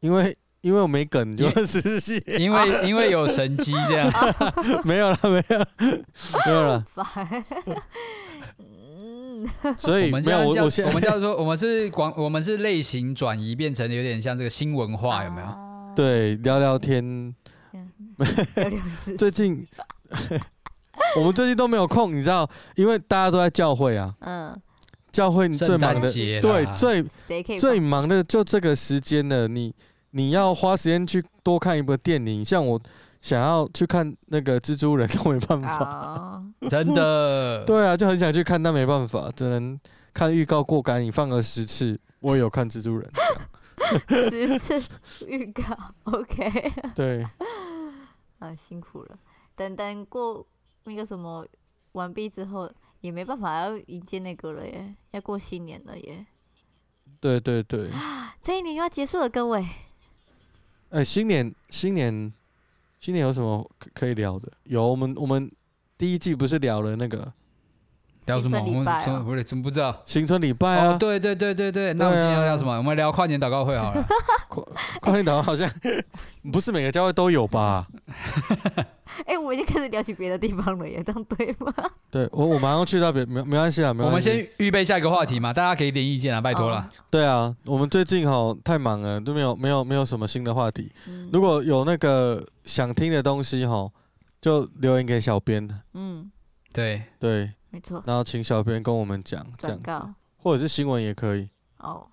[0.00, 4.12] 因为因为我没梗，就时事系列，因为因为有神机这样，
[4.84, 5.58] 没有了，没有，
[6.46, 6.84] 没有了。
[9.78, 15.46] 所以我们叫我我们叫做我们是广我们是类型转移变成有点像这个新文化有没有？
[15.94, 17.34] 对，聊聊天。
[19.18, 19.66] 最近
[21.16, 24.14] 我们最近都没有空，你知道，因为大家都在教会啊。
[24.20, 24.58] 嗯。
[25.12, 27.02] 教会你最忙的，对，最
[27.58, 29.48] 最忙的就这个时间了。
[29.48, 29.74] 你
[30.16, 32.80] 你要花时间去多看一部电影，像我。
[33.22, 37.64] 想要去看那个蜘蛛人都没办法，真的。
[37.66, 39.76] 对啊，就很想去看，但没办法，只能
[40.14, 41.98] 看预告过干瘾，放了十次。
[42.20, 43.10] 我也有看蜘蛛人，
[44.30, 44.80] 十次
[45.26, 45.62] 预告
[46.04, 46.72] ，OK。
[46.94, 47.26] 对，
[48.38, 49.18] 啊，辛苦了。
[49.56, 50.46] 等等过
[50.84, 51.44] 那个什么
[51.92, 56.24] 完毕之后，也没办法要迎接那个了耶，要过新年了耶。
[57.18, 57.90] 对对对，
[58.40, 59.66] 这一年又要结束了，各位。
[60.90, 62.32] 哎，新年，新年。
[62.98, 64.50] 新年有什么可可以聊的？
[64.64, 65.52] 有，我们我们
[65.98, 67.30] 第一季不是聊了那个
[68.26, 68.58] 聊什么？
[68.60, 69.96] 我们怎么不是怎么不知道？
[70.04, 70.96] 新春礼拜啊！
[70.98, 72.76] 对对对对对，那我们今天要聊什么？
[72.76, 74.04] 我们聊跨年祷告会好了。
[74.48, 74.64] 跨
[75.00, 75.68] 跨年祷告好像
[76.52, 77.86] 不是每个教会都有吧？
[79.24, 81.72] 哎、欸，我已经开始聊起别的地方了耶，这样对吗？
[82.10, 84.28] 对，我我马上去到别没没关系啊，没关系。
[84.28, 86.86] 我们先预备下一个话题嘛，大家给点意见啊，拜托了。
[87.10, 90.92] 对啊，我们最近哈太忙了，都没有没有没有什么新的话题。
[91.08, 93.88] 嗯、如果有那个想听的东西哈，
[94.40, 95.66] 就留言给小编。
[95.94, 96.30] 嗯，
[96.74, 98.02] 对对，没错。
[98.06, 101.50] 然后请小编跟我们讲这样子，或者是新闻也可以。
[101.80, 102.06] 哦，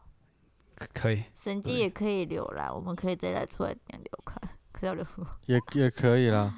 [0.94, 1.24] 可以。
[1.34, 4.38] 神机也可以留啦，我们可以再来出来点留看，
[4.74, 5.26] 可以要留什么？
[5.48, 6.54] 也也可以啦。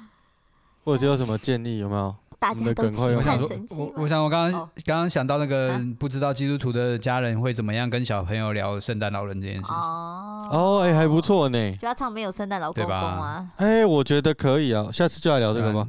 [0.84, 2.16] 或者有什么建议有没有？
[2.40, 3.92] 大家都期待神迹。
[3.96, 9.74] 我想我刚刚刚刚想到那个不知道基督徒的家人会怎么样跟小朋友聊圣诞老人这件事情。
[9.74, 11.76] 哦，哎，还不错呢。
[11.76, 13.48] 就要唱没有圣诞老公公啊？
[13.56, 15.86] 哎，我觉得可以啊，下次就来聊这个吧。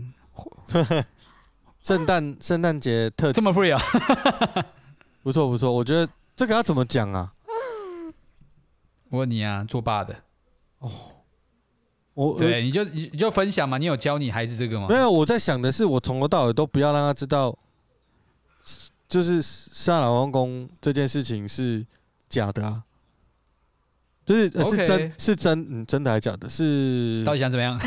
[1.87, 3.81] 圣诞圣诞节特辑这么 free 啊？
[5.23, 7.31] 不错不错，我觉得这个要怎么讲啊？
[9.09, 10.13] 我问你啊，做爸的。
[10.79, 10.91] 哦。
[12.13, 14.87] 我对，你就你就分享嘛，你有教你孩子这个吗？
[14.89, 17.57] 没有，我在想的是，我从头到尾都不要让他知道，
[19.07, 21.85] 就是杀老公公这件事情是
[22.27, 22.83] 假的啊，
[24.27, 26.47] 就是是真是真，嗯，真的还是假的？
[26.49, 27.79] 是到底想怎么样？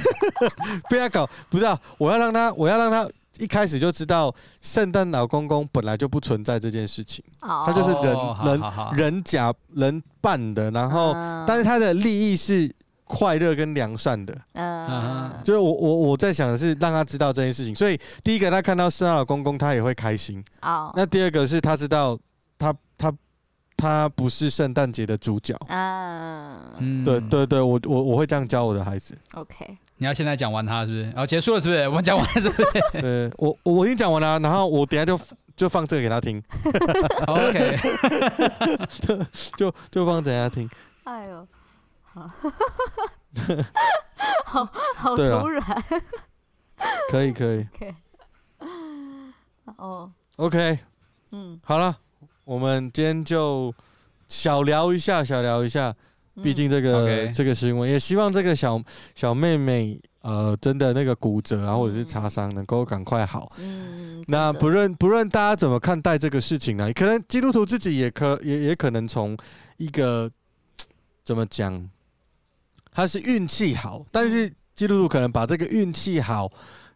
[0.88, 8.62] 不要搞，不知道，我要让他，我要让他一开始就知道，圣诞老公公本来就不存在这件事情，他就是人人
[8.96, 11.12] 人假人扮的，然后，
[11.46, 12.74] 但是他的利益是。
[13.10, 22.18] 快乐跟良善的，嗯，就是我我我在想的是让他知道这件事情，所以第一个他看到圣诞老公公他也会开心，哦，那第二个是他知道
[22.58, 23.10] 他他
[23.78, 29.16] 他不是圣诞节的主角，嗯，对对对，我我我会这样教我的孩子。
[29.34, 31.02] OK，你要现在讲完他是不是？
[31.04, 31.86] 然后结束了是不是？
[31.88, 32.70] 我们讲完了是不是？
[33.00, 35.18] 对，我我已经讲完了，然后我等下就
[35.56, 36.42] 就放这个给他听。
[37.28, 37.78] OK，
[39.00, 39.16] 就
[39.56, 40.68] 就就放等下听。
[41.04, 41.46] 哎呦。
[44.44, 44.64] 好
[44.96, 45.62] 好突然，
[47.10, 47.64] 可以可以。
[49.76, 50.78] 哦，OK，
[51.30, 51.96] 嗯，好了，
[52.48, 53.70] 我们今天就
[54.26, 55.94] 小聊一下，小聊一下。
[56.42, 58.82] 毕竟这个这个新闻，也希望这个小
[59.14, 63.52] 小妹妹，呃，真的那个骨折啊，或者是擦伤，能够赶快好。
[63.58, 66.90] 嗯，那不论不论大家怎么看待这个事情呢？
[66.94, 69.36] 可能基督徒自己也可也也可能从
[69.76, 70.30] 一个
[71.26, 71.86] 怎么讲？
[72.90, 76.50] 他是运气好，但是基督徒可能把这个运气好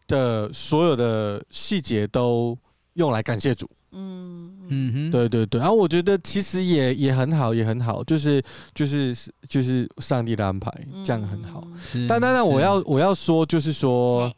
[0.07, 2.57] 的所有的细节都
[2.93, 3.69] 用来感谢主。
[3.93, 5.59] 嗯嗯哼，对对对。
[5.59, 9.15] 然后我觉得其实也也很好，也很好，就是就是
[9.47, 10.71] 就是上帝的安排，
[11.05, 11.63] 这样很好。
[11.95, 14.33] 嗯、但当然我要我要说，就是说，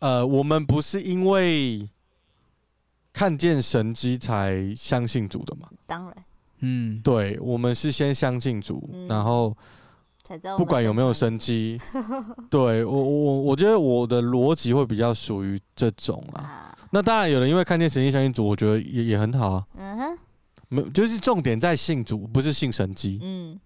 [0.00, 1.88] 呃，我们不是因为
[3.12, 5.68] 看见神迹才相信主的嘛？
[5.86, 6.16] 当然。
[6.60, 9.54] 嗯，对，我们是先相信主，嗯然后
[10.22, 11.80] 才知道不管有没有神神迹，
[12.48, 16.74] 对我我我觉得我的逻辑会比较属于这种啦。
[16.86, 19.66] 啊，那当然，有人因为看见神迹相信主，我觉得也也很好啊。
[19.76, 20.18] 嗯哼，
[20.68, 23.18] 没，就是重点在信主，不是信神迹。
[23.22, 23.58] 嗯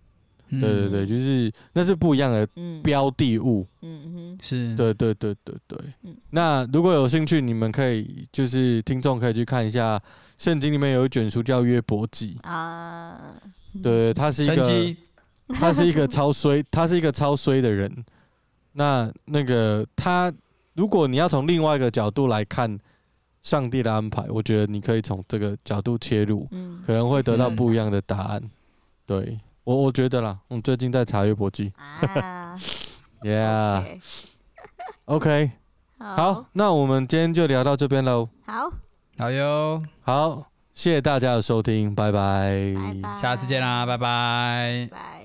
[0.52, 3.64] 嗯对对对，就是那是不一样的嗯标的物。
[3.82, 6.16] 嗯哼，是，对对对对对嗯。
[6.30, 10.00] 那如果有兴趣，你们可以就是听众可以去看一下，
[10.38, 12.36] 圣经里面有一卷书叫约伯记。
[12.42, 13.16] 啊，
[13.80, 14.96] 对，他是一个，
[15.54, 18.04] 他是一个超衰，他是一个超衰的人。
[18.72, 20.32] 那那个他，
[20.74, 22.76] 如果你要从另外一个角度来看
[23.42, 28.42] 上帝的安排，我觉得你可以从这个角度切入，嗯可能会得到嗯不一样的答案。
[29.06, 31.72] 对我，我觉得啦，我最近在查阅博记。
[31.76, 32.56] 啊，
[33.22, 34.00] Yeah，OK，、
[35.06, 35.50] ，OK，
[35.98, 38.28] 好，那我们今天就聊到这边喽。
[38.46, 38.70] 好，
[39.18, 42.74] 好哟，好，谢谢大家的收听，拜拜。
[42.74, 43.96] 拜拜，下次见啦，拜。
[43.96, 44.88] 拜。
[44.90, 45.19] 拜。